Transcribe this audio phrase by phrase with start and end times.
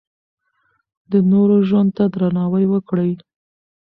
[1.11, 3.11] د نورو ژوند ته درناوی وکړئ.